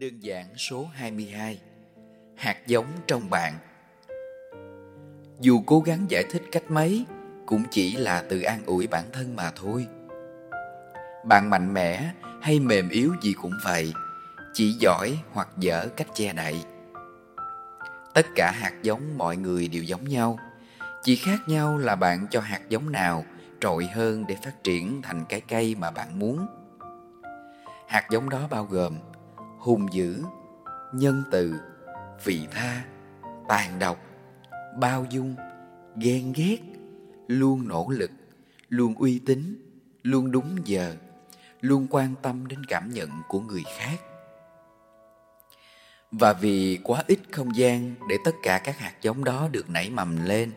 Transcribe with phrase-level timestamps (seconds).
[0.00, 1.60] Đơn giản số 22
[2.36, 3.54] Hạt giống trong bạn.
[5.40, 7.04] Dù cố gắng giải thích cách mấy,
[7.46, 9.86] Cũng chỉ là tự an ủi bản thân mà thôi.
[11.26, 13.92] Bạn mạnh mẽ hay mềm yếu gì cũng vậy,
[14.54, 16.62] Chỉ giỏi hoặc dở cách che đậy.
[18.14, 20.38] Tất cả hạt giống mọi người đều giống nhau.
[21.02, 23.24] Chỉ khác nhau là bạn cho hạt giống nào
[23.60, 26.46] trội hơn để phát triển thành cái cây mà bạn muốn.
[27.88, 28.98] Hạt giống đó bao gồm
[29.58, 30.22] hung dữ,
[30.92, 31.54] nhân từ,
[32.24, 32.84] vị tha,
[33.48, 33.98] tàn độc,
[34.78, 35.34] bao dung,
[35.96, 36.58] ghen ghét,
[37.28, 38.10] luôn nỗ lực,
[38.68, 39.56] luôn uy tín,
[40.02, 40.96] luôn đúng giờ,
[41.60, 43.96] luôn quan tâm đến cảm nhận của người khác.
[46.12, 49.90] Và vì quá ít không gian để tất cả các hạt giống đó được nảy
[49.90, 50.52] mầm lên,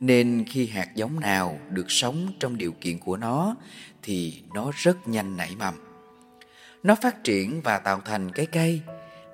[0.00, 3.56] nên khi hạt giống nào được sống trong điều kiện của nó,
[4.02, 5.74] thì nó rất nhanh nảy mầm
[6.84, 8.80] nó phát triển và tạo thành cái cây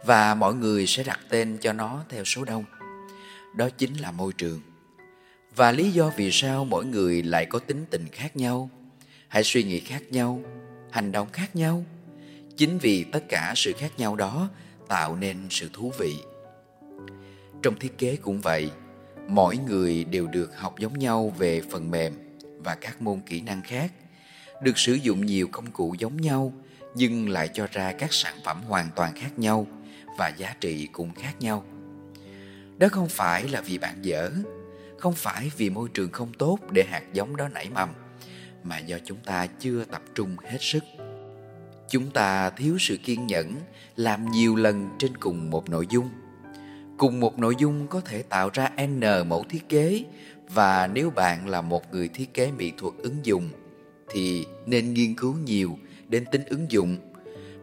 [0.05, 2.65] và mọi người sẽ đặt tên cho nó theo số đông.
[3.57, 4.61] Đó chính là môi trường.
[5.57, 8.71] Và lý do vì sao mỗi người lại có tính tình khác nhau,
[9.29, 10.43] hãy suy nghĩ khác nhau,
[10.91, 11.85] hành động khác nhau.
[12.57, 14.49] Chính vì tất cả sự khác nhau đó
[14.89, 16.17] tạo nên sự thú vị.
[17.63, 18.71] Trong thiết kế cũng vậy,
[19.29, 22.13] mỗi người đều được học giống nhau về phần mềm
[22.59, 23.93] và các môn kỹ năng khác,
[24.63, 26.53] được sử dụng nhiều công cụ giống nhau
[26.95, 29.67] nhưng lại cho ra các sản phẩm hoàn toàn khác nhau
[30.19, 31.65] và giá trị cũng khác nhau.
[32.79, 34.31] Đó không phải là vì bạn dở,
[34.99, 37.89] không phải vì môi trường không tốt để hạt giống đó nảy mầm,
[38.63, 40.85] mà do chúng ta chưa tập trung hết sức.
[41.89, 43.55] Chúng ta thiếu sự kiên nhẫn
[43.97, 46.11] làm nhiều lần trên cùng một nội dung.
[46.99, 50.05] Cùng một nội dung có thể tạo ra N mẫu thiết kế
[50.49, 53.49] và nếu bạn là một người thiết kế mỹ thuật ứng dụng
[54.09, 55.79] thì nên nghiên cứu nhiều
[56.11, 56.97] đến tính ứng dụng.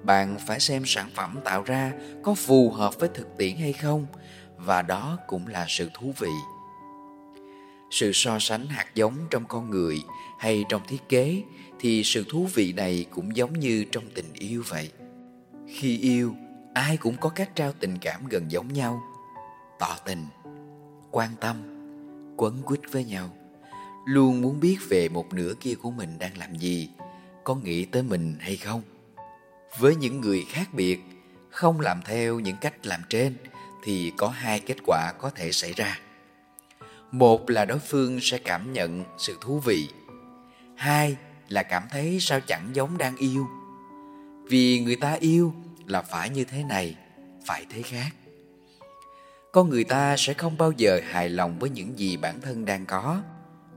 [0.04, 4.06] Bạn phải xem sản phẩm tạo ra có phù hợp với thực tiễn hay không,
[4.58, 6.32] và đó cũng là sự thú vị.
[7.92, 9.98] Sự so sánh hạt giống trong con người
[10.40, 11.44] hay trong thiết kế
[11.80, 14.92] thì sự thú vị này cũng giống như trong tình yêu vậy.
[15.68, 16.36] Khi yêu,
[16.74, 19.02] ai cũng có cách trao tình cảm gần giống nhau.
[19.80, 20.26] Tỏ tình,
[21.12, 21.56] quan tâm,
[22.38, 23.30] quấn quýt với nhau.
[24.08, 26.90] Luôn muốn biết về một nửa kia của mình đang làm gì
[27.48, 28.82] có nghĩ tới mình hay không?
[29.80, 31.00] Với những người khác biệt,
[31.50, 33.36] không làm theo những cách làm trên
[33.84, 36.00] thì có hai kết quả có thể xảy ra.
[37.12, 39.88] Một là đối phương sẽ cảm nhận sự thú vị.
[40.76, 41.16] Hai
[41.50, 43.48] là cảm thấy sao chẳng giống đang yêu.
[44.50, 45.54] Vì người ta yêu
[45.86, 46.96] là phải như thế này,
[47.46, 48.10] phải thế khác.
[49.52, 52.86] Con người ta sẽ không bao giờ hài lòng với những gì bản thân đang
[52.86, 53.22] có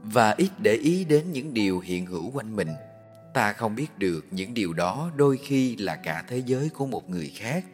[0.02, 2.68] và ít để ý đến những điều hiện hữu quanh mình
[3.34, 7.10] ta không biết được những điều đó đôi khi là cả thế giới của một
[7.10, 7.64] người khác,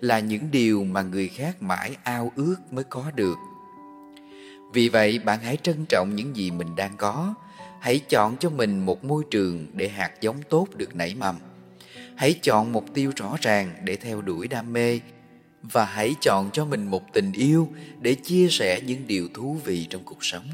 [0.00, 3.36] là những điều mà người khác mãi ao ước mới có được.
[4.72, 7.34] Vì vậy, bạn hãy trân trọng những gì mình đang có.
[7.80, 11.36] Hãy chọn cho mình một môi trường để hạt giống tốt được nảy mầm.
[12.16, 15.00] Hãy chọn mục tiêu rõ ràng để theo đuổi đam mê.
[15.62, 17.68] Và hãy chọn cho mình một tình yêu
[18.00, 20.44] để chia sẻ những điều thú vị trong cuộc sống.